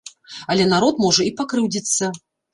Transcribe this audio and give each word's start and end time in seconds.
Але 0.53 0.65
народ 0.71 1.03
можа 1.05 1.27
і 1.29 1.35
пакрыўдзіцца. 1.43 2.11